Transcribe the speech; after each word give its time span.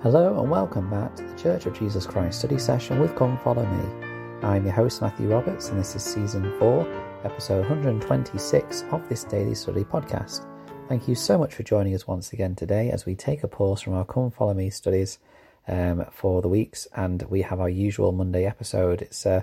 Hello 0.00 0.40
and 0.40 0.48
welcome 0.48 0.88
back 0.88 1.16
to 1.16 1.24
the 1.24 1.36
Church 1.36 1.66
of 1.66 1.76
Jesus 1.76 2.06
Christ 2.06 2.38
study 2.38 2.56
session 2.56 3.00
with 3.00 3.16
Come 3.16 3.36
Follow 3.38 3.66
Me. 3.66 4.06
I'm 4.46 4.64
your 4.64 4.72
host 4.72 5.02
Matthew 5.02 5.26
Roberts 5.26 5.70
and 5.70 5.80
this 5.80 5.96
is 5.96 6.04
season 6.04 6.56
4, 6.60 7.20
episode 7.24 7.62
126 7.62 8.84
of 8.92 9.08
this 9.08 9.24
daily 9.24 9.56
study 9.56 9.82
podcast. 9.82 10.46
Thank 10.88 11.08
you 11.08 11.16
so 11.16 11.36
much 11.36 11.52
for 11.52 11.64
joining 11.64 11.96
us 11.96 12.06
once 12.06 12.32
again 12.32 12.54
today 12.54 12.92
as 12.92 13.06
we 13.06 13.16
take 13.16 13.42
a 13.42 13.48
pause 13.48 13.80
from 13.80 13.94
our 13.94 14.04
Come 14.04 14.30
Follow 14.30 14.54
Me 14.54 14.70
studies 14.70 15.18
um, 15.66 16.06
for 16.12 16.42
the 16.42 16.48
weeks 16.48 16.86
and 16.94 17.22
we 17.22 17.42
have 17.42 17.58
our 17.58 17.68
usual 17.68 18.12
Monday 18.12 18.46
episode. 18.46 19.02
It's 19.02 19.26
uh, 19.26 19.42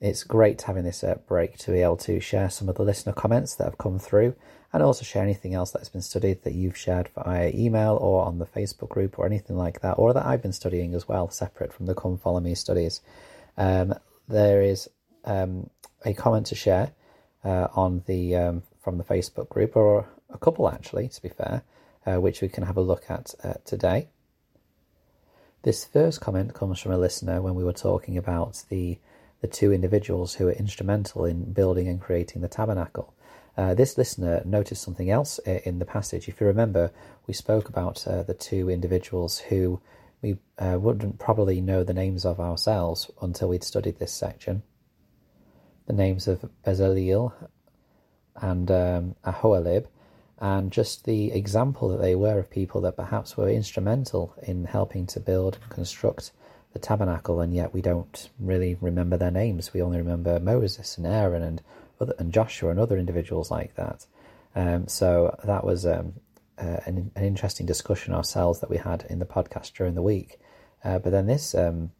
it's 0.00 0.24
great 0.24 0.60
having 0.62 0.84
this 0.84 1.02
uh, 1.04 1.16
break 1.26 1.56
to 1.58 1.70
be 1.72 1.80
able 1.80 1.96
to 1.96 2.20
share 2.20 2.50
some 2.50 2.68
of 2.68 2.76
the 2.76 2.82
listener 2.82 3.12
comments 3.12 3.54
that 3.54 3.64
have 3.64 3.78
come 3.78 3.98
through 3.98 4.34
and 4.74 4.82
also 4.82 5.04
share 5.04 5.22
anything 5.22 5.54
else 5.54 5.70
that's 5.70 5.88
been 5.88 6.02
studied 6.02 6.42
that 6.42 6.52
you've 6.52 6.76
shared 6.76 7.08
via 7.14 7.52
email 7.54 7.96
or 8.00 8.24
on 8.24 8.38
the 8.38 8.44
Facebook 8.44 8.88
group 8.88 9.18
or 9.18 9.24
anything 9.24 9.56
like 9.56 9.80
that, 9.80 9.92
or 9.92 10.12
that 10.12 10.26
I've 10.26 10.42
been 10.42 10.52
studying 10.52 10.94
as 10.94 11.06
well, 11.06 11.30
separate 11.30 11.72
from 11.72 11.86
the 11.86 11.94
Come 11.94 12.18
Follow 12.18 12.40
Me 12.40 12.56
studies. 12.56 13.00
Um, 13.56 13.94
there 14.26 14.62
is 14.62 14.90
um, 15.24 15.70
a 16.04 16.12
comment 16.12 16.46
to 16.46 16.56
share 16.56 16.90
uh, 17.44 17.68
on 17.74 18.02
the 18.06 18.34
um, 18.34 18.62
from 18.82 18.98
the 18.98 19.04
Facebook 19.04 19.48
group, 19.48 19.76
or 19.76 20.08
a 20.28 20.38
couple 20.38 20.68
actually, 20.68 21.08
to 21.08 21.22
be 21.22 21.28
fair, 21.28 21.62
uh, 22.04 22.16
which 22.16 22.42
we 22.42 22.48
can 22.48 22.64
have 22.64 22.76
a 22.76 22.82
look 22.82 23.04
at 23.08 23.32
uh, 23.44 23.54
today. 23.64 24.08
This 25.62 25.84
first 25.84 26.20
comment 26.20 26.52
comes 26.52 26.80
from 26.80 26.90
a 26.90 26.98
listener 26.98 27.40
when 27.40 27.54
we 27.54 27.64
were 27.64 27.72
talking 27.72 28.18
about 28.18 28.64
the 28.70 28.98
the 29.44 29.48
two 29.48 29.74
individuals 29.74 30.36
who 30.36 30.46
were 30.46 30.52
instrumental 30.52 31.26
in 31.26 31.52
building 31.52 31.86
and 31.86 32.00
creating 32.00 32.40
the 32.40 32.48
tabernacle. 32.48 33.12
Uh, 33.58 33.74
this 33.74 33.98
listener 33.98 34.40
noticed 34.46 34.82
something 34.82 35.10
else 35.10 35.38
uh, 35.46 35.58
in 35.66 35.78
the 35.78 35.84
passage. 35.84 36.30
If 36.30 36.40
you 36.40 36.46
remember, 36.46 36.90
we 37.26 37.34
spoke 37.34 37.68
about 37.68 38.06
uh, 38.06 38.22
the 38.22 38.32
two 38.32 38.70
individuals 38.70 39.40
who 39.40 39.82
we 40.22 40.38
uh, 40.58 40.78
wouldn't 40.80 41.18
probably 41.18 41.60
know 41.60 41.84
the 41.84 41.92
names 41.92 42.24
of 42.24 42.40
ourselves 42.40 43.10
until 43.20 43.50
we'd 43.50 43.62
studied 43.62 43.98
this 43.98 44.14
section. 44.14 44.62
The 45.88 45.92
names 45.92 46.26
of 46.26 46.48
Bezalel 46.64 47.34
and 48.36 48.70
um, 48.70 49.14
and 50.38 50.72
just 50.72 51.04
the 51.04 51.32
example 51.32 51.90
that 51.90 52.00
they 52.00 52.14
were 52.14 52.38
of 52.38 52.48
people 52.48 52.80
that 52.80 52.96
perhaps 52.96 53.36
were 53.36 53.50
instrumental 53.50 54.34
in 54.42 54.64
helping 54.64 55.06
to 55.08 55.20
build 55.20 55.58
and 55.60 55.70
construct 55.70 56.32
the 56.74 56.78
tabernacle, 56.80 57.40
and 57.40 57.54
yet 57.54 57.72
we 57.72 57.80
don't 57.80 58.28
really 58.38 58.76
remember 58.80 59.16
their 59.16 59.30
names. 59.30 59.72
We 59.72 59.80
only 59.80 59.98
remember 59.98 60.38
Moses 60.38 60.98
and 60.98 61.06
Aaron 61.06 61.42
and 61.42 61.62
other, 62.00 62.14
and 62.18 62.32
Joshua 62.32 62.70
and 62.70 62.80
other 62.80 62.98
individuals 62.98 63.50
like 63.50 63.74
that. 63.76 64.04
Um, 64.54 64.88
so 64.88 65.38
that 65.44 65.64
was 65.64 65.86
um, 65.86 66.14
uh, 66.58 66.80
an, 66.84 67.10
an, 67.16 67.24
interesting 67.24 67.66
discussion 67.66 68.12
ourselves 68.12 68.60
that 68.60 68.70
we 68.70 68.76
had 68.76 69.06
in 69.08 69.18
the 69.18 69.24
podcast 69.24 69.72
during 69.72 69.94
the 69.94 70.02
week. 70.02 70.38
Uh, 70.84 70.98
but 70.98 71.10
then 71.10 71.26
this 71.26 71.54
um, 71.54 71.92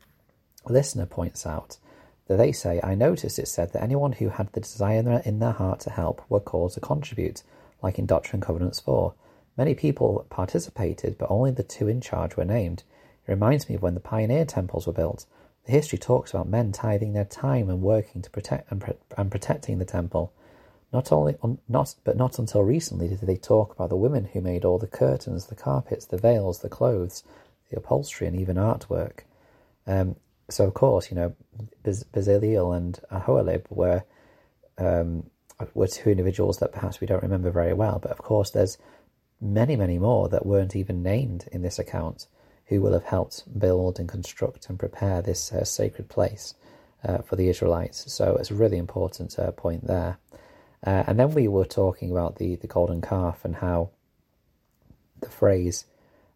listener 0.68 1.06
points 1.06 1.46
out 1.46 1.78
that 2.26 2.36
they 2.36 2.52
say, 2.52 2.80
I 2.82 2.94
noticed 2.94 3.38
it 3.38 3.48
said 3.48 3.72
that 3.72 3.82
anyone 3.82 4.12
who 4.12 4.28
had 4.28 4.52
the 4.52 4.60
desire 4.60 4.98
in 4.98 5.04
their, 5.04 5.22
in 5.24 5.38
their 5.38 5.52
heart 5.52 5.80
to 5.80 5.90
help 5.90 6.22
were 6.28 6.40
called 6.40 6.72
to 6.72 6.80
contribute, 6.80 7.42
like 7.82 7.98
in 7.98 8.06
Doctrine 8.06 8.38
and 8.38 8.46
Covenants 8.46 8.80
4. 8.80 9.14
Many 9.56 9.74
people 9.74 10.26
participated, 10.30 11.16
but 11.18 11.30
only 11.30 11.52
the 11.52 11.62
two 11.62 11.86
in 11.86 12.00
charge 12.00 12.36
were 12.36 12.44
named. 12.44 12.82
It 13.26 13.30
reminds 13.30 13.68
me 13.68 13.76
of 13.76 13.82
when 13.82 13.94
the 13.94 14.00
pioneer 14.00 14.44
temples 14.44 14.86
were 14.86 14.92
built. 14.92 15.26
The 15.66 15.72
history 15.72 15.98
talks 15.98 16.30
about 16.30 16.48
men 16.48 16.72
tithing 16.72 17.12
their 17.12 17.24
time 17.24 17.70
and 17.70 17.80
working 17.80 18.20
to 18.22 18.30
protect 18.30 18.70
and, 18.70 18.84
and 19.16 19.30
protecting 19.30 19.78
the 19.78 19.84
temple. 19.84 20.32
Not 20.92 21.10
only, 21.10 21.36
not 21.68 21.94
but 22.04 22.16
not 22.16 22.38
until 22.38 22.62
recently 22.62 23.08
did 23.08 23.20
they 23.20 23.36
talk 23.36 23.72
about 23.72 23.88
the 23.88 23.96
women 23.96 24.26
who 24.26 24.40
made 24.40 24.64
all 24.64 24.78
the 24.78 24.86
curtains, 24.86 25.46
the 25.46 25.54
carpets, 25.54 26.06
the 26.06 26.18
veils, 26.18 26.60
the 26.60 26.68
clothes, 26.68 27.24
the 27.70 27.78
upholstery, 27.78 28.28
and 28.28 28.38
even 28.38 28.56
artwork. 28.56 29.20
Um, 29.86 30.16
so 30.50 30.66
of 30.66 30.74
course, 30.74 31.10
you 31.10 31.16
know, 31.16 31.34
Bez- 31.82 32.04
and 32.14 33.00
Aholiab 33.10 33.66
were 33.70 34.04
um, 34.78 35.30
were 35.72 35.88
two 35.88 36.10
individuals 36.10 36.58
that 36.58 36.72
perhaps 36.72 37.00
we 37.00 37.06
don't 37.06 37.22
remember 37.22 37.50
very 37.50 37.72
well. 37.72 37.98
But 37.98 38.12
of 38.12 38.18
course, 38.18 38.50
there's 38.50 38.78
many, 39.40 39.76
many 39.76 39.98
more 39.98 40.28
that 40.28 40.46
weren't 40.46 40.76
even 40.76 41.02
named 41.02 41.48
in 41.50 41.62
this 41.62 41.78
account 41.78 42.26
who 42.66 42.80
will 42.80 42.92
have 42.92 43.04
helped 43.04 43.58
build 43.58 43.98
and 43.98 44.08
construct 44.08 44.68
and 44.68 44.78
prepare 44.78 45.20
this 45.20 45.52
uh, 45.52 45.64
sacred 45.64 46.08
place 46.08 46.54
uh, 47.04 47.18
for 47.18 47.36
the 47.36 47.48
Israelites. 47.48 48.10
So 48.12 48.36
it's 48.36 48.50
a 48.50 48.54
really 48.54 48.78
important 48.78 49.38
uh, 49.38 49.50
point 49.52 49.86
there. 49.86 50.18
Uh, 50.86 51.04
and 51.06 51.18
then 51.18 51.32
we 51.32 51.48
were 51.48 51.64
talking 51.64 52.10
about 52.10 52.36
the, 52.36 52.56
the 52.56 52.66
golden 52.66 53.00
calf 53.00 53.44
and 53.44 53.56
how 53.56 53.90
the 55.20 55.30
phrase 55.30 55.86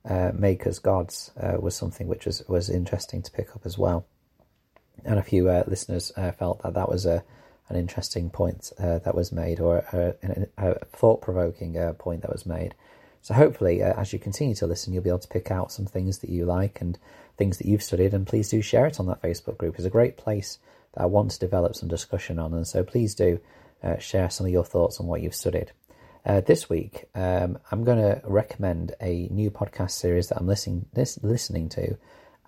uh, 0.09 0.31
"make 0.35 0.67
us 0.67 0.79
gods" 0.79 1.31
uh, 1.39 1.57
was 1.61 1.75
something 1.75 2.09
which 2.09 2.25
was 2.25 2.43
was 2.49 2.71
interesting 2.71 3.23
to 3.23 3.31
pick 3.31 3.55
up 3.55 3.67
as 3.67 3.77
well. 3.77 4.07
And 5.05 5.19
a 5.19 5.23
few 5.23 5.45
listeners 5.67 6.13
felt 6.39 6.63
that 6.63 6.75
that 6.75 6.89
was 6.89 7.05
a 7.05 7.25
an 7.69 7.77
interesting 7.77 8.31
point 8.31 8.73
that 8.79 9.15
was 9.15 9.31
made, 9.31 9.61
or 9.61 9.79
a, 9.93 10.15
a, 10.57 10.71
a 10.71 10.85
thought 10.87 11.21
provoking 11.21 11.75
point 11.99 12.23
that 12.23 12.33
was 12.33 12.47
made. 12.47 12.75
So 13.23 13.35
hopefully, 13.35 13.83
uh, 13.83 13.99
as 14.01 14.13
you 14.13 14.19
continue 14.19 14.55
to 14.57 14.67
listen, 14.67 14.93
you'll 14.93 15.03
be 15.03 15.11
able 15.11 15.19
to 15.19 15.29
pick 15.29 15.51
out 15.51 15.73
some 15.73 15.87
things 15.87 16.19
that 16.19 16.31
you 16.31 16.45
like 16.45 16.81
and 16.81 16.99
things 17.37 17.59
that 17.59 17.67
you've 17.67 17.83
studied, 17.83 18.15
and 18.15 18.27
please 18.27 18.49
do 18.49 18.63
share 18.63 18.87
it 18.87 18.99
on 18.99 19.07
that 19.07 19.23
Facebook 19.23 19.59
group. 19.59 19.77
It's 19.77 19.85
a 19.85 19.91
great 19.91 20.17
place 20.17 20.59
that 20.95 21.03
I 21.03 21.07
want 21.07 21.31
to 21.33 21.39
develop 21.39 21.75
some 21.75 21.89
discussion 21.89 22.39
on, 22.39 22.55
and 22.55 22.67
so 22.67 22.83
please 22.83 23.15
do 23.15 23.41
uh, 23.83 23.99
share 23.99 24.31
some 24.31 24.47
of 24.47 24.53
your 24.53 24.65
thoughts 24.65 25.01
on 25.01 25.07
what 25.07 25.23
you've 25.23 25.35
studied. 25.35 25.73
Uh, 26.27 26.41
this 26.41 26.69
week, 26.69 27.05
um, 27.15 27.59
I'm 27.71 27.85
going 27.85 27.99
to 27.99 28.21
recommend 28.25 28.95
a 29.01 29.29
new 29.31 29.51
podcast 29.51 29.93
series 29.93 30.29
that 30.29 30.39
I'm 30.39 30.47
listening 30.47 30.87
this, 30.93 31.19
listening 31.23 31.69
to, 31.71 31.97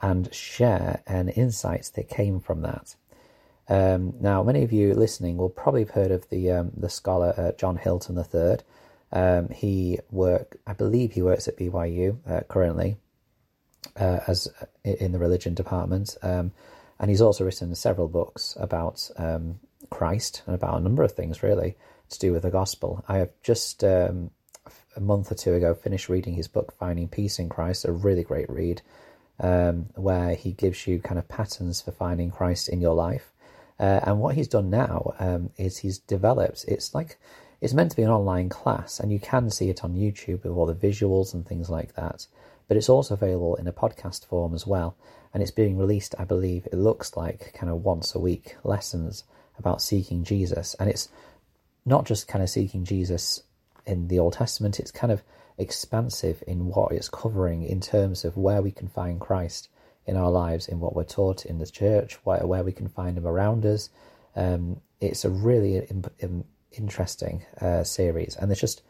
and 0.03 0.33
share 0.35 1.03
an 1.07 1.29
insights 1.29 1.89
that 1.91 2.09
came 2.09 2.41
from 2.41 2.63
that. 2.63 2.97
Um, 3.69 4.15
now, 4.21 4.43
many 4.43 4.65
of 4.65 4.73
you 4.73 4.95
listening 4.95 5.37
will 5.37 5.49
probably 5.49 5.83
have 5.83 5.91
heard 5.91 6.11
of 6.11 6.29
the 6.29 6.51
um, 6.51 6.73
the 6.77 6.89
scholar 6.89 7.33
uh, 7.37 7.53
John 7.53 7.77
Hilton 7.77 8.19
III. 8.19 8.59
Um, 9.13 9.49
he 9.49 9.99
work, 10.11 10.59
I 10.67 10.73
believe, 10.73 11.13
he 11.13 11.23
works 11.23 11.49
at 11.49 11.57
BYU 11.59 12.19
uh, 12.29 12.41
currently 12.49 12.97
uh, 13.99 14.21
as 14.27 14.49
uh, 14.61 14.67
in 14.85 15.13
the 15.13 15.19
religion 15.19 15.55
department, 15.55 16.17
um, 16.23 16.53
and 16.99 17.11
he's 17.11 17.21
also 17.21 17.45
written 17.45 17.75
several 17.75 18.09
books 18.09 18.57
about 18.61 19.11
um, 19.17 19.59
Christ 19.89 20.43
and 20.47 20.55
about 20.55 20.79
a 20.79 20.83
number 20.83 21.03
of 21.03 21.13
things 21.13 21.43
really 21.43 21.77
to 22.11 22.19
do 22.19 22.33
with 22.33 22.43
the 22.43 22.51
gospel. 22.51 23.05
I 23.09 23.19
have 23.19 23.31
just 23.43 23.83
um, 23.83 24.31
a 24.97 25.01
month 25.01 25.33
or 25.33 25.35
two 25.35 25.55
ago 25.55 25.75
finished 25.75 26.09
reading 26.09 26.35
his 26.35 26.49
book 26.49 26.75
Finding 26.79 27.09
Peace 27.09 27.39
in 27.39 27.49
Christ, 27.49 27.85
a 27.85 27.93
really 27.93 28.23
great 28.23 28.51
read, 28.51 28.83
um, 29.39 29.87
where 29.95 30.35
he 30.35 30.53
gives 30.53 30.87
you 30.87 31.01
kind 31.01 31.19
of 31.19 31.29
patterns 31.29 31.81
for 31.81 31.93
finding 31.93 32.31
Christ 32.31 32.69
in 32.69 32.81
your 32.81 32.95
life. 32.95 33.33
Uh, 33.79 34.01
and 34.03 34.21
what 34.21 34.35
he's 34.35 34.49
done 34.49 34.69
now 34.69 35.15
um, 35.19 35.51
is 35.57 35.79
he's 35.79 35.99
developed. 35.99 36.65
It's 36.69 36.95
like 36.95 37.19
it's 37.61 37.75
meant 37.75 37.91
to 37.91 37.97
be 37.97 38.03
an 38.03 38.11
online 38.11 38.49
class, 38.49 39.01
and 39.01 39.13
you 39.13 39.21
can 39.21 39.51
see 39.51 39.69
it 39.69 39.85
on 39.85 39.95
YouTube 39.95 40.45
with 40.45 40.53
all 40.53 40.67
the 40.67 40.75
visuals 40.75 41.35
and 41.35 41.47
things 41.47 41.69
like 41.69 41.95
that. 41.95 42.27
But 42.69 42.77
it's 42.77 42.89
also 42.89 43.15
available 43.15 43.57
in 43.57 43.67
a 43.67 43.73
podcast 43.73 44.25
form 44.27 44.55
as 44.55 44.67
well, 44.67 44.97
and 45.35 45.43
it's 45.43 45.53
being 45.53 45.77
released, 45.77 46.15
I 46.19 46.25
believe, 46.25 46.67
it 46.67 46.77
looks 46.77 47.17
like 47.17 47.53
kind 47.55 47.71
of 47.71 47.85
once 47.85 48.15
a 48.15 48.19
week 48.19 48.57
lessons 48.65 49.25
about 49.59 49.83
seeking 49.83 50.25
Jesus. 50.25 50.75
And 50.81 50.89
it's 50.89 51.09
not 51.85 52.07
just 52.07 52.29
kind 52.29 52.43
of 52.43 52.51
seeking 52.51 52.85
Jesus 52.85 53.43
in 53.87 54.09
the 54.09 54.19
Old 54.19 54.35
Testament, 54.35 54.81
it's 54.81 54.91
kind 54.91 55.13
of 55.13 55.23
expansive 55.59 56.43
in 56.47 56.67
what 56.67 56.93
it's 56.93 57.09
covering 57.09 57.63
in 57.63 57.81
terms 57.81 58.25
of 58.25 58.37
where 58.37 58.63
we 58.63 58.71
can 58.71 58.89
find 58.89 59.21
Christ 59.21 59.69
in 60.07 60.17
our 60.17 60.31
lives, 60.31 60.67
in 60.67 60.81
what 60.81 60.97
we're 60.97 61.05
taught 61.05 61.45
in 61.45 61.59
the 61.59 61.67
church, 61.67 62.19
where, 62.25 62.63
we 62.65 62.73
can 62.73 62.89
find 62.89 63.19
Him 63.19 63.27
around 63.27 63.67
us. 63.67 63.91
Um, 64.35 64.81
it's 65.01 65.25
a 65.25 65.31
really 65.31 65.87
interesting 66.73 67.45
uh, 67.61 67.85
series, 67.85 68.37
and 68.37 68.51
there's 68.51 68.61
just 68.61 68.83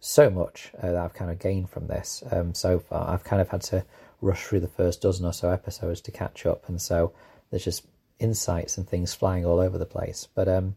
so 0.00 0.30
much 0.30 0.72
uh, 0.82 0.92
that 0.92 0.96
I've 0.96 1.14
kind 1.14 1.30
of 1.30 1.38
gained 1.38 1.70
from 1.70 1.86
this 1.86 2.22
um, 2.30 2.54
so 2.54 2.78
far. 2.78 3.08
I've 3.08 3.24
kind 3.24 3.40
of 3.40 3.48
had 3.48 3.62
to 3.62 3.84
rush 4.20 4.44
through 4.44 4.60
the 4.60 4.68
first 4.68 5.02
dozen 5.02 5.26
or 5.26 5.32
so 5.32 5.50
episodes 5.50 6.00
to 6.02 6.10
catch 6.10 6.46
up, 6.46 6.68
and 6.68 6.80
so 6.80 7.12
there's 7.50 7.64
just 7.64 7.86
insights 8.18 8.78
and 8.78 8.88
things 8.88 9.14
flying 9.14 9.44
all 9.44 9.60
over 9.60 9.78
the 9.78 9.86
place. 9.86 10.28
But 10.34 10.48
um, 10.48 10.76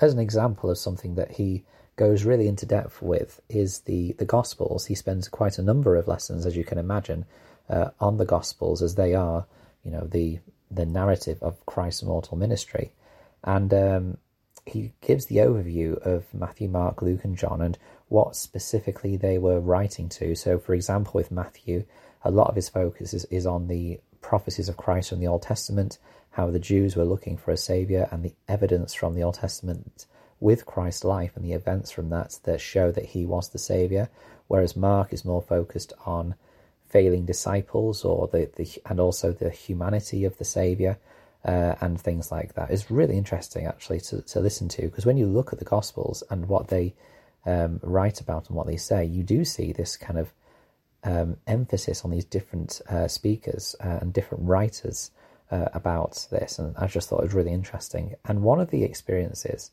as 0.00 0.12
an 0.12 0.18
example 0.18 0.70
of 0.70 0.78
something 0.78 1.14
that 1.16 1.32
he 1.32 1.64
goes 1.96 2.24
really 2.24 2.48
into 2.48 2.66
depth 2.66 3.00
with 3.00 3.40
is 3.48 3.80
the 3.80 4.12
the 4.18 4.24
Gospels. 4.24 4.86
He 4.86 4.94
spends 4.94 5.28
quite 5.28 5.58
a 5.58 5.62
number 5.62 5.96
of 5.96 6.08
lessons, 6.08 6.46
as 6.46 6.56
you 6.56 6.64
can 6.64 6.78
imagine, 6.78 7.24
uh, 7.68 7.90
on 8.00 8.16
the 8.16 8.24
Gospels 8.24 8.82
as 8.82 8.94
they 8.94 9.14
are, 9.14 9.46
you 9.84 9.90
know, 9.90 10.06
the 10.06 10.40
the 10.70 10.86
narrative 10.86 11.42
of 11.42 11.64
Christ's 11.66 12.02
mortal 12.02 12.36
ministry, 12.36 12.92
and 13.44 13.72
um, 13.72 14.18
he 14.66 14.92
gives 15.00 15.26
the 15.26 15.36
overview 15.36 15.98
of 16.06 16.32
Matthew, 16.32 16.68
Mark, 16.68 17.02
Luke, 17.02 17.24
and 17.24 17.36
John 17.36 17.60
and 17.60 17.78
what 18.08 18.36
specifically 18.36 19.16
they 19.16 19.38
were 19.38 19.60
writing 19.60 20.08
to. 20.10 20.34
So, 20.34 20.58
for 20.58 20.74
example, 20.74 21.12
with 21.14 21.30
Matthew, 21.30 21.84
a 22.22 22.30
lot 22.30 22.48
of 22.48 22.56
his 22.56 22.68
focus 22.68 23.12
is, 23.12 23.24
is 23.26 23.46
on 23.46 23.68
the 23.68 24.00
prophecies 24.20 24.68
of 24.68 24.76
Christ 24.76 25.10
from 25.10 25.20
the 25.20 25.26
Old 25.26 25.42
Testament, 25.42 25.98
how 26.30 26.50
the 26.50 26.58
Jews 26.58 26.96
were 26.96 27.04
looking 27.04 27.36
for 27.36 27.50
a 27.50 27.56
savior, 27.56 28.08
and 28.10 28.24
the 28.24 28.34
evidence 28.48 28.94
from 28.94 29.14
the 29.14 29.22
Old 29.22 29.34
Testament 29.34 30.06
with 30.40 30.66
Christ's 30.66 31.04
life 31.04 31.32
and 31.36 31.44
the 31.44 31.52
events 31.52 31.90
from 31.90 32.08
that 32.10 32.38
that 32.44 32.60
show 32.60 32.90
that 32.90 33.06
he 33.06 33.24
was 33.26 33.50
the 33.50 33.58
savior. 33.58 34.08
Whereas 34.46 34.76
Mark 34.76 35.12
is 35.12 35.24
more 35.24 35.42
focused 35.42 35.92
on 36.04 36.34
failing 36.86 37.24
disciples 37.24 38.04
or 38.04 38.28
the, 38.28 38.50
the 38.56 38.68
and 38.86 39.00
also 39.00 39.32
the 39.32 39.50
humanity 39.50 40.24
of 40.24 40.38
the 40.38 40.44
Savior 40.44 40.98
uh, 41.44 41.74
and 41.80 42.00
things 42.00 42.32
like 42.32 42.54
that 42.54 42.70
is 42.70 42.90
really 42.90 43.16
interesting 43.16 43.66
actually 43.66 44.00
to, 44.00 44.22
to 44.22 44.40
listen 44.40 44.68
to 44.68 44.82
because 44.82 45.06
when 45.06 45.16
you 45.16 45.26
look 45.26 45.52
at 45.52 45.58
the 45.58 45.64
Gospels 45.64 46.22
and 46.30 46.48
what 46.48 46.68
they 46.68 46.94
um, 47.46 47.80
write 47.82 48.20
about 48.20 48.48
and 48.48 48.56
what 48.56 48.66
they 48.66 48.76
say, 48.76 49.04
you 49.04 49.22
do 49.22 49.44
see 49.44 49.72
this 49.72 49.96
kind 49.96 50.18
of 50.18 50.32
um, 51.04 51.36
emphasis 51.46 52.04
on 52.04 52.10
these 52.10 52.24
different 52.24 52.80
uh, 52.88 53.06
speakers 53.08 53.76
uh, 53.80 53.98
and 54.00 54.12
different 54.12 54.44
writers 54.44 55.10
uh, 55.50 55.66
about 55.74 56.26
this, 56.30 56.58
and 56.58 56.74
I 56.76 56.86
just 56.86 57.08
thought 57.08 57.20
it 57.20 57.24
was 57.24 57.34
really 57.34 57.52
interesting. 57.52 58.14
And 58.24 58.42
one 58.42 58.60
of 58.60 58.70
the 58.70 58.82
experiences 58.82 59.70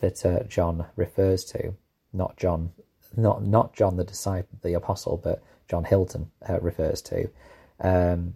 that 0.00 0.24
uh, 0.24 0.42
John 0.44 0.86
refers 0.96 1.44
to, 1.46 1.74
not 2.12 2.36
John, 2.36 2.72
not 3.16 3.42
not 3.42 3.74
John 3.74 3.96
the 3.96 4.04
disciple, 4.04 4.58
the 4.62 4.74
apostle, 4.74 5.16
but 5.16 5.42
John 5.68 5.84
Hilton 5.84 6.30
uh, 6.46 6.60
refers 6.60 7.00
to, 7.02 7.30
um, 7.80 8.34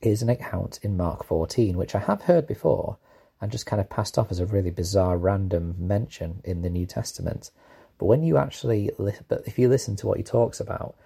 is 0.00 0.22
an 0.22 0.28
account 0.28 0.78
in 0.82 0.96
Mark 0.96 1.24
14, 1.24 1.76
which 1.76 1.94
I 1.94 1.98
have 1.98 2.22
heard 2.22 2.46
before 2.46 2.98
and 3.40 3.52
just 3.52 3.66
kind 3.66 3.80
of 3.80 3.90
passed 3.90 4.18
off 4.18 4.30
as 4.30 4.40
a 4.40 4.46
really 4.46 4.70
bizarre, 4.70 5.16
random 5.16 5.74
mention 5.78 6.40
in 6.44 6.62
the 6.62 6.70
New 6.70 6.86
Testament. 6.86 7.50
But 7.98 8.06
when 8.06 8.22
you 8.22 8.36
actually, 8.36 8.90
but 9.28 9.42
if 9.46 9.58
you 9.58 9.68
listen 9.68 9.96
to 9.96 10.06
what 10.06 10.18
he 10.18 10.24
talks 10.24 10.60
about, 10.60 10.96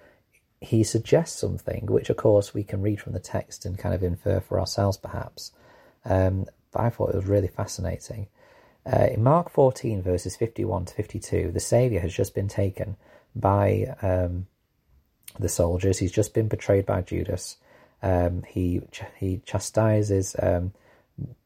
he 0.61 0.83
suggests 0.83 1.39
something, 1.39 1.87
which 1.87 2.09
of 2.09 2.17
course 2.17 2.53
we 2.53 2.63
can 2.63 2.81
read 2.81 3.01
from 3.01 3.13
the 3.13 3.19
text 3.19 3.65
and 3.65 3.77
kind 3.77 3.93
of 3.93 4.03
infer 4.03 4.39
for 4.39 4.59
ourselves, 4.59 4.97
perhaps. 4.97 5.51
Um, 6.05 6.45
but 6.71 6.81
I 6.81 6.89
thought 6.89 7.09
it 7.09 7.15
was 7.15 7.25
really 7.25 7.47
fascinating. 7.47 8.27
Uh, 8.85 9.07
in 9.11 9.23
Mark 9.23 9.49
14, 9.49 10.01
verses 10.01 10.35
51 10.35 10.85
to 10.85 10.93
52, 10.93 11.51
the 11.51 11.59
Saviour 11.59 12.01
has 12.01 12.13
just 12.13 12.35
been 12.35 12.47
taken 12.47 12.97
by 13.35 13.95
um, 14.01 14.47
the 15.39 15.49
soldiers. 15.49 15.99
He's 15.99 16.11
just 16.11 16.33
been 16.33 16.47
betrayed 16.47 16.85
by 16.85 17.01
Judas. 17.01 17.57
Um, 18.03 18.43
he 18.43 18.81
he 19.17 19.41
chastises 19.45 20.35
um, 20.41 20.73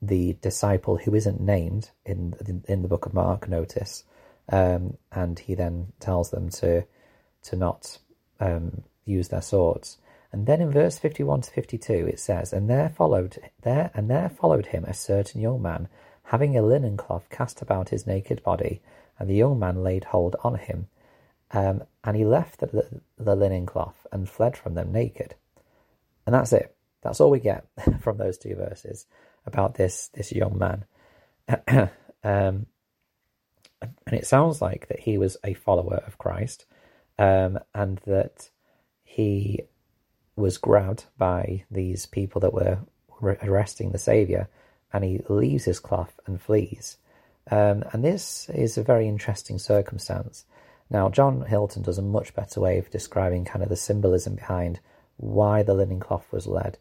the 0.01 0.33
disciple 0.41 0.97
who 0.97 1.13
isn't 1.13 1.39
named 1.39 1.91
in, 2.05 2.33
in, 2.45 2.63
in 2.67 2.81
the 2.81 2.87
book 2.87 3.05
of 3.05 3.13
Mark. 3.13 3.47
Notice, 3.47 4.03
um, 4.51 4.97
and 5.11 5.39
he 5.39 5.55
then 5.55 5.93
tells 5.99 6.31
them 6.31 6.49
to 6.49 6.83
to 7.43 7.55
not 7.55 7.99
um, 8.39 8.83
use 9.05 9.29
their 9.29 9.41
swords. 9.41 9.97
And 10.31 10.45
then 10.45 10.61
in 10.61 10.71
verse 10.71 10.97
51 10.99 11.41
to 11.41 11.51
52 11.51 11.93
it 12.07 12.19
says, 12.19 12.51
And 12.51 12.69
there 12.69 12.89
followed 12.89 13.37
there 13.61 13.91
and 13.93 14.09
there 14.09 14.29
followed 14.29 14.67
him 14.67 14.83
a 14.83 14.93
certain 14.93 15.41
young 15.41 15.61
man, 15.61 15.87
having 16.25 16.57
a 16.57 16.61
linen 16.61 16.97
cloth 16.97 17.29
cast 17.29 17.61
about 17.61 17.89
his 17.89 18.05
naked 18.05 18.43
body, 18.43 18.81
and 19.17 19.29
the 19.29 19.35
young 19.35 19.57
man 19.57 19.83
laid 19.83 20.05
hold 20.05 20.35
on 20.43 20.55
him. 20.55 20.87
Um, 21.51 21.83
and 22.03 22.17
he 22.17 22.25
left 22.25 22.59
the, 22.59 22.67
the, 22.67 23.01
the 23.17 23.35
linen 23.35 23.65
cloth 23.65 24.05
and 24.11 24.29
fled 24.29 24.57
from 24.57 24.73
them 24.73 24.91
naked. 24.91 25.35
And 26.27 26.35
that's 26.35 26.51
it. 26.53 26.75
That's 27.01 27.21
all 27.21 27.31
we 27.31 27.39
get 27.39 27.65
from 28.01 28.17
those 28.17 28.37
two 28.37 28.55
verses 28.55 29.07
about 29.45 29.75
this 29.75 30.09
this 30.09 30.31
young 30.31 30.59
man. 30.59 30.85
um, 32.23 32.67
and 33.81 34.13
it 34.13 34.27
sounds 34.27 34.61
like 34.61 34.87
that 34.89 34.99
he 34.99 35.17
was 35.17 35.37
a 35.43 35.53
follower 35.53 36.03
of 36.05 36.17
Christ, 36.17 36.65
um, 37.17 37.57
and 37.73 37.99
that 38.05 38.49
he 39.03 39.61
was 40.35 40.57
grabbed 40.57 41.05
by 41.17 41.63
these 41.71 42.05
people 42.05 42.41
that 42.41 42.53
were 42.53 42.79
arresting 43.21 43.91
the 43.91 43.97
Savior, 43.97 44.49
and 44.91 45.03
he 45.05 45.21
leaves 45.29 45.63
his 45.63 45.79
cloth 45.79 46.19
and 46.25 46.41
flees. 46.41 46.97
Um, 47.49 47.85
and 47.93 48.03
this 48.03 48.49
is 48.49 48.77
a 48.77 48.83
very 48.83 49.07
interesting 49.07 49.57
circumstance. 49.59 50.43
Now, 50.89 51.07
John 51.09 51.45
Hilton 51.45 51.83
does 51.83 51.97
a 51.97 52.01
much 52.01 52.35
better 52.35 52.59
way 52.59 52.77
of 52.77 52.91
describing 52.91 53.45
kind 53.45 53.63
of 53.63 53.69
the 53.69 53.77
symbolism 53.77 54.35
behind 54.35 54.81
why 55.17 55.63
the 55.63 55.73
linen 55.73 55.99
cloth 55.99 56.31
was 56.31 56.47
led, 56.47 56.77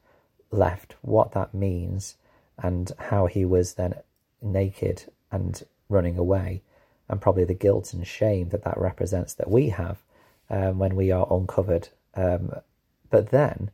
left, 0.51 0.95
what 1.03 1.33
that 1.33 1.55
means, 1.55 2.17
and 2.59 2.93
how 2.99 3.27
he 3.27 3.45
was 3.45 3.75
then 3.75 3.95
naked 4.41 5.05
and 5.33 5.63
running 5.89 6.17
away, 6.17 6.63
and 7.09 7.21
probably 7.21 7.45
the 7.45 7.55
guilt 7.55 7.93
and 7.93 8.07
shame 8.07 8.51
that 8.51 8.65
that 8.65 8.79
represents 8.79 9.35
that 9.35 9.51
we 9.51 9.71
have 9.71 9.99
um, 10.49 10.79
when 10.79 10.95
we 10.97 11.11
are 11.11 11.27
uncovered 11.31 11.89
um, 12.17 12.53
but 13.11 13.31
then, 13.31 13.71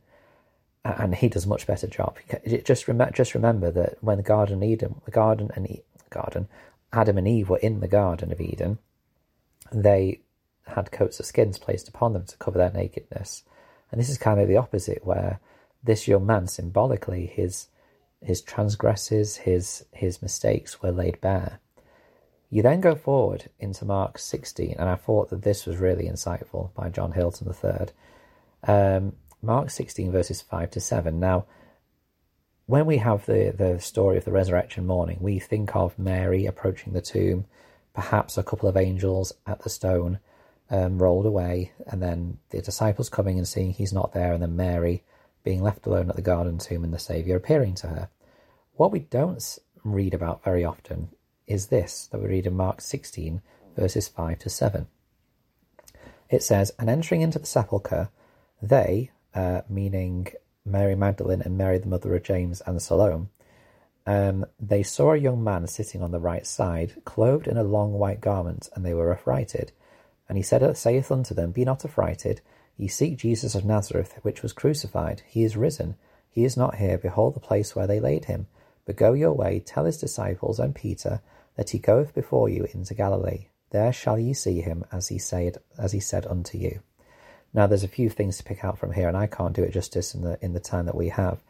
and 0.83 1.15
he 1.15 1.29
does 1.29 1.45
a 1.45 1.49
much 1.49 1.65
better 1.65 1.87
job. 1.87 2.17
Just 2.63 2.87
remember, 2.87 3.13
just 3.13 3.33
remember 3.33 3.71
that 3.71 3.97
when 4.01 4.17
the 4.17 4.23
Garden 4.23 4.57
of 4.57 4.63
Eden, 4.63 5.01
the 5.05 5.11
Garden 5.11 5.49
and 5.55 5.69
e- 5.69 5.83
Garden, 6.09 6.47
Adam 6.91 7.17
and 7.17 7.27
Eve 7.27 7.49
were 7.49 7.57
in 7.57 7.79
the 7.79 7.87
Garden 7.87 8.31
of 8.31 8.41
Eden, 8.41 8.77
they 9.71 10.19
had 10.67 10.91
coats 10.91 11.19
of 11.19 11.25
skins 11.25 11.57
placed 11.57 11.87
upon 11.87 12.13
them 12.13 12.25
to 12.25 12.37
cover 12.37 12.57
their 12.57 12.71
nakedness. 12.71 13.43
And 13.93 13.99
this 13.99 14.09
is 14.09 14.17
kind 14.17 14.39
of 14.39 14.47
the 14.47 14.57
opposite, 14.57 15.05
where 15.05 15.39
this 15.83 16.07
young 16.07 16.25
man, 16.25 16.47
symbolically, 16.47 17.27
his 17.27 17.67
his 18.23 18.41
transgresses, 18.41 19.35
his 19.35 19.85
his 19.91 20.19
mistakes 20.19 20.81
were 20.81 20.91
laid 20.91 21.21
bare. 21.21 21.59
You 22.49 22.63
then 22.63 22.81
go 22.81 22.95
forward 22.95 23.51
into 23.59 23.85
Mark 23.85 24.17
16, 24.17 24.77
and 24.79 24.89
I 24.89 24.95
thought 24.95 25.29
that 25.29 25.43
this 25.43 25.67
was 25.67 25.77
really 25.77 26.05
insightful 26.05 26.73
by 26.73 26.89
John 26.89 27.11
Hilton 27.11 27.53
III. 27.53 27.87
Um, 28.67 29.13
Mark 29.43 29.69
16, 29.69 30.11
verses 30.11 30.41
5 30.41 30.71
to 30.71 30.79
7. 30.79 31.19
Now, 31.19 31.45
when 32.65 32.87
we 32.87 32.97
have 32.97 33.27
the, 33.27 33.53
the 33.55 33.79
story 33.79 34.17
of 34.17 34.25
the 34.25 34.31
resurrection 34.31 34.87
morning, 34.87 35.19
we 35.21 35.37
think 35.37 35.75
of 35.75 35.99
Mary 35.99 36.47
approaching 36.47 36.93
the 36.93 37.01
tomb, 37.01 37.45
perhaps 37.93 38.39
a 38.39 38.43
couple 38.43 38.67
of 38.67 38.75
angels 38.75 39.33
at 39.45 39.61
the 39.61 39.69
stone 39.69 40.17
um, 40.69 40.97
rolled 40.97 41.25
away, 41.25 41.71
and 41.87 42.01
then 42.01 42.37
the 42.49 42.61
disciples 42.61 43.09
coming 43.09 43.37
and 43.37 43.47
seeing 43.47 43.71
he's 43.71 43.93
not 43.93 44.13
there, 44.13 44.33
and 44.33 44.41
then 44.41 44.55
Mary 44.55 45.03
being 45.43 45.61
left 45.61 45.85
alone 45.85 46.09
at 46.09 46.15
the 46.15 46.21
garden 46.21 46.57
tomb 46.57 46.83
and 46.83 46.93
the 46.93 46.99
Saviour 46.99 47.37
appearing 47.37 47.75
to 47.75 47.87
her. 47.87 48.09
What 48.75 48.91
we 48.91 48.99
don't 48.99 49.59
read 49.83 50.13
about 50.13 50.43
very 50.43 50.63
often 50.63 51.09
is 51.47 51.67
this 51.67 52.07
that 52.11 52.21
we 52.21 52.27
read 52.27 52.47
in 52.47 52.55
Mark 52.55 52.81
16, 52.81 53.41
verses 53.75 54.07
5 54.07 54.39
to 54.39 54.49
7. 54.49 54.87
It 56.29 56.41
says, 56.41 56.71
And 56.79 56.89
entering 56.89 57.21
into 57.21 57.39
the 57.39 57.45
sepulchre, 57.45 58.09
they, 58.61 59.11
uh, 59.35 59.61
meaning 59.69 60.27
Mary 60.65 60.95
Magdalene 60.95 61.41
and 61.41 61.57
Mary 61.57 61.77
the 61.77 61.87
mother 61.87 62.15
of 62.15 62.23
James 62.23 62.61
and 62.65 62.81
Salome, 62.81 63.27
um, 64.05 64.45
they 64.59 64.83
saw 64.83 65.13
a 65.13 65.17
young 65.17 65.43
man 65.43 65.67
sitting 65.67 66.01
on 66.01 66.11
the 66.11 66.19
right 66.19 66.45
side, 66.45 67.01
clothed 67.05 67.47
in 67.47 67.57
a 67.57 67.63
long 67.63 67.93
white 67.93 68.21
garment, 68.21 68.69
and 68.73 68.85
they 68.85 68.93
were 68.93 69.13
affrighted. 69.13 69.71
And 70.33 70.37
he 70.39 70.41
said, 70.41 70.75
saith 70.75 71.11
unto 71.11 71.35
them, 71.35 71.51
Be 71.51 71.63
not 71.63 71.85
affrighted. 71.85 72.41
Ye 72.75 72.87
seek 72.87 73.17
Jesus 73.17 73.53
of 73.53 73.65
Nazareth, 73.65 74.17
which 74.23 74.41
was 74.41 74.51
crucified. 74.51 75.21
He 75.27 75.43
is 75.43 75.55
risen. 75.55 75.93
He 76.27 76.43
is 76.43 76.57
not 76.57 76.77
here. 76.77 76.97
Behold 76.97 77.35
the 77.35 77.39
place 77.39 77.75
where 77.75 77.85
they 77.85 77.99
laid 77.99 78.25
him. 78.25 78.47
But 78.83 78.95
go 78.95 79.13
your 79.13 79.33
way, 79.33 79.59
tell 79.59 79.85
his 79.85 79.99
disciples 79.99 80.59
and 80.59 80.73
Peter 80.73 81.21
that 81.55 81.69
he 81.69 81.77
goeth 81.77 82.15
before 82.15 82.49
you 82.49 82.65
into 82.73 82.95
Galilee. 82.95 83.49
There 83.69 83.93
shall 83.93 84.17
ye 84.17 84.33
see 84.33 84.61
him, 84.61 84.85
as 84.91 85.09
he 85.09 85.19
said, 85.19 85.59
as 85.77 85.91
he 85.91 85.99
said 85.99 86.25
unto 86.25 86.57
you. 86.57 86.79
Now, 87.53 87.67
there's 87.67 87.83
a 87.83 87.87
few 87.87 88.09
things 88.09 88.37
to 88.37 88.43
pick 88.43 88.65
out 88.65 88.79
from 88.79 88.93
here, 88.93 89.07
and 89.07 89.15
I 89.15 89.27
can't 89.27 89.53
do 89.53 89.61
it 89.61 89.73
justice 89.73 90.15
in 90.15 90.23
the 90.23 90.43
in 90.43 90.53
the 90.53 90.59
time 90.59 90.87
that 90.87 90.95
we 90.95 91.09
have. 91.09 91.43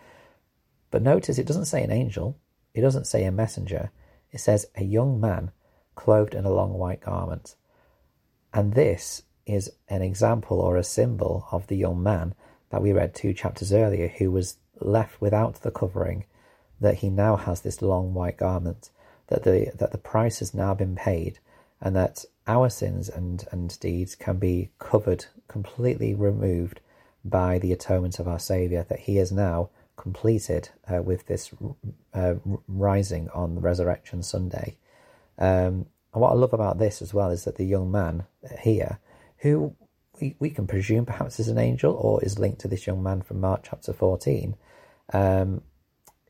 But 0.92 1.04
notice 1.04 1.40
it 1.40 1.48
doesn't 1.48 1.72
say 1.72 1.86
an 1.86 1.92
angel, 1.94 2.38
it 2.74 2.82
doesn't 2.82 3.08
say 3.08 3.24
a 3.24 3.32
messenger. 3.32 3.92
It 4.34 4.42
says 4.42 4.66
a 4.76 4.84
young 4.84 5.22
man 5.22 5.52
clothed 5.96 6.34
in 6.34 6.44
a 6.44 6.52
long 6.52 6.74
white 6.74 7.00
garment. 7.00 7.56
And 8.54 8.74
this 8.74 9.24
is 9.46 9.72
an 9.90 10.02
example 10.02 10.60
or 10.60 10.78
a 10.78 10.84
symbol 10.84 11.48
of 11.52 11.68
the 11.68 11.76
young 11.78 12.02
man 12.02 12.36
that 12.70 12.82
we 12.82 12.94
read 12.94 13.14
two 13.14 13.34
chapters 13.34 13.74
earlier, 13.74 14.08
who 14.08 14.32
was 14.32 14.58
left 14.80 15.20
without 15.20 15.56
the 15.56 15.72
covering, 15.72 16.26
that 16.80 16.96
he 16.96 17.10
now 17.10 17.36
has 17.36 17.62
this 17.62 17.82
long 17.82 18.14
white 18.14 18.38
garment, 18.38 18.90
that 19.28 19.44
the 19.44 19.72
that 19.76 19.92
the 19.92 19.98
price 19.98 20.40
has 20.40 20.54
now 20.54 20.74
been 20.74 20.96
paid, 20.96 21.40
and 21.82 21.96
that 21.96 22.26
our 22.48 22.70
sins 22.70 23.10
and, 23.10 23.46
and 23.52 23.80
deeds 23.80 24.16
can 24.16 24.38
be 24.38 24.70
covered, 24.80 25.26
completely 25.48 26.14
removed 26.14 26.82
by 27.24 27.58
the 27.58 27.72
atonement 27.72 28.20
of 28.20 28.28
our 28.28 28.40
Saviour 28.40 28.86
that 28.90 29.00
He 29.02 29.18
has 29.18 29.32
now 29.32 29.70
completed 29.96 30.70
uh, 30.92 31.02
with 31.02 31.28
this 31.28 31.54
uh, 32.14 32.36
rising 32.68 33.30
on 33.30 33.56
the 33.56 33.62
Resurrection 33.62 34.24
Sunday. 34.24 34.76
Um, 35.38 35.86
and 36.14 36.22
what 36.22 36.32
I 36.32 36.36
love 36.36 36.54
about 36.54 36.78
this 36.78 37.02
as 37.02 37.14
well 37.14 37.30
is 37.32 37.44
that 37.46 37.56
the 37.56 37.66
young 37.66 37.92
man 37.92 38.26
here, 38.60 39.00
who 39.40 39.76
we, 40.22 40.36
we 40.40 40.50
can 40.50 40.68
presume 40.68 41.06
perhaps 41.06 41.40
is 41.40 41.48
an 41.48 41.58
angel 41.58 41.94
or 41.94 42.24
is 42.24 42.40
linked 42.40 42.62
to 42.62 42.68
this 42.68 42.86
young 42.86 43.02
man 43.02 43.22
from 43.22 43.40
Mark 43.40 43.62
chapter 43.64 43.94
14, 43.94 44.56
um, 45.12 45.62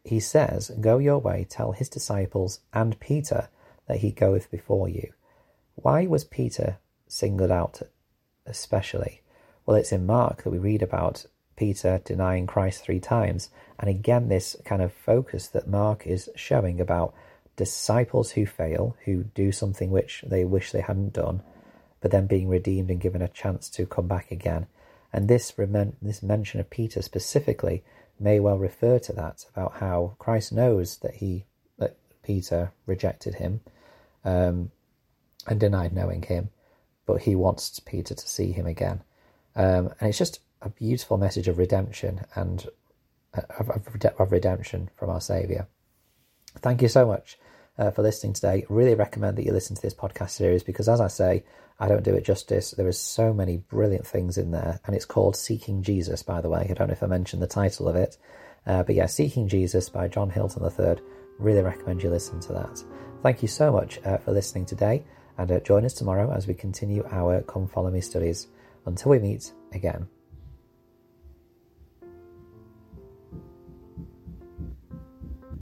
he 0.03 0.19
says, 0.19 0.71
Go 0.79 0.97
your 0.97 1.19
way, 1.19 1.45
tell 1.49 1.73
his 1.73 1.89
disciples 1.89 2.61
and 2.73 2.99
Peter 2.99 3.49
that 3.87 3.97
he 3.97 4.11
goeth 4.11 4.49
before 4.49 4.87
you. 4.87 5.11
Why 5.75 6.05
was 6.05 6.23
Peter 6.23 6.77
singled 7.07 7.51
out 7.51 7.81
especially? 8.45 9.21
Well, 9.65 9.77
it's 9.77 9.91
in 9.91 10.05
Mark 10.05 10.43
that 10.43 10.49
we 10.49 10.57
read 10.57 10.81
about 10.81 11.25
Peter 11.55 12.01
denying 12.03 12.47
Christ 12.47 12.83
three 12.83 12.99
times. 12.99 13.49
And 13.79 13.89
again, 13.89 14.27
this 14.27 14.55
kind 14.65 14.81
of 14.81 14.93
focus 14.93 15.47
that 15.47 15.67
Mark 15.67 16.05
is 16.05 16.29
showing 16.35 16.81
about 16.81 17.13
disciples 17.55 18.31
who 18.31 18.45
fail, 18.45 18.95
who 19.05 19.23
do 19.23 19.51
something 19.51 19.91
which 19.91 20.23
they 20.25 20.43
wish 20.43 20.71
they 20.71 20.81
hadn't 20.81 21.13
done, 21.13 21.41
but 22.01 22.11
then 22.11 22.27
being 22.27 22.49
redeemed 22.49 22.89
and 22.89 22.99
given 22.99 23.21
a 23.21 23.27
chance 23.27 23.69
to 23.69 23.85
come 23.85 24.07
back 24.07 24.31
again. 24.31 24.67
And 25.11 25.27
this, 25.27 25.53
this 26.01 26.23
mention 26.23 26.59
of 26.59 26.69
Peter 26.69 27.01
specifically 27.01 27.83
may 28.19 28.39
well 28.39 28.57
refer 28.57 28.99
to 28.99 29.13
that 29.13 29.45
about 29.53 29.73
how 29.73 30.15
Christ 30.17 30.51
knows 30.51 30.97
that 30.97 31.15
he 31.15 31.45
that 31.77 31.97
Peter 32.23 32.71
rejected 32.85 33.35
him 33.35 33.61
um, 34.25 34.71
and 35.47 35.59
denied 35.59 35.93
knowing 35.93 36.23
him, 36.23 36.49
but 37.05 37.21
he 37.21 37.35
wants 37.35 37.79
Peter 37.79 38.15
to 38.15 38.27
see 38.27 38.51
him 38.51 38.65
again. 38.65 39.01
Um, 39.55 39.93
and 39.99 40.09
it's 40.09 40.17
just 40.17 40.39
a 40.61 40.69
beautiful 40.69 41.17
message 41.17 41.47
of 41.47 41.57
redemption 41.57 42.21
and 42.35 42.67
uh, 43.35 43.41
of, 43.59 43.69
of 44.19 44.31
redemption 44.31 44.89
from 44.95 45.09
our 45.09 45.21
Saviour. 45.21 45.67
Thank 46.59 46.81
you 46.81 46.87
so 46.87 47.05
much 47.05 47.37
uh, 47.77 47.91
for 47.91 48.01
listening 48.01 48.33
today. 48.33 48.65
Really 48.69 48.95
recommend 48.95 49.37
that 49.37 49.45
you 49.45 49.51
listen 49.51 49.75
to 49.75 49.81
this 49.81 49.93
podcast 49.93 50.31
series 50.31 50.63
because, 50.63 50.87
as 50.87 51.01
I 51.01 51.07
say, 51.07 51.43
I 51.79 51.87
don't 51.87 52.03
do 52.03 52.13
it 52.13 52.25
justice. 52.25 52.71
There 52.71 52.87
is 52.87 52.99
so 52.99 53.33
many 53.33 53.57
brilliant 53.57 54.05
things 54.05 54.37
in 54.37 54.51
there, 54.51 54.79
and 54.85 54.95
it's 54.95 55.05
called 55.05 55.35
Seeking 55.35 55.81
Jesus, 55.81 56.23
by 56.23 56.41
the 56.41 56.49
way. 56.49 56.67
I 56.69 56.73
don't 56.73 56.87
know 56.87 56.93
if 56.93 57.03
I 57.03 57.07
mentioned 57.07 57.41
the 57.41 57.47
title 57.47 57.87
of 57.87 57.95
it, 57.95 58.17
uh, 58.65 58.83
but 58.83 58.95
yeah, 58.95 59.07
Seeking 59.07 59.47
Jesus 59.47 59.89
by 59.89 60.07
John 60.07 60.29
Hilton 60.29 60.63
III. 60.63 61.03
Really 61.39 61.61
recommend 61.61 62.03
you 62.03 62.09
listen 62.09 62.39
to 62.41 62.53
that. 62.53 62.83
Thank 63.23 63.41
you 63.41 63.47
so 63.47 63.71
much 63.71 63.99
uh, 64.05 64.17
for 64.17 64.31
listening 64.31 64.65
today, 64.65 65.03
and 65.37 65.51
uh, 65.51 65.59
join 65.61 65.85
us 65.85 65.93
tomorrow 65.93 66.31
as 66.31 66.47
we 66.47 66.53
continue 66.53 67.03
our 67.09 67.41
Come 67.41 67.67
Follow 67.67 67.89
Me 67.89 68.01
studies. 68.01 68.47
Until 68.85 69.11
we 69.11 69.19
meet 69.19 69.53
again. 69.71 70.12